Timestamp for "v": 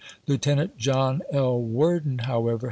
2.57-2.59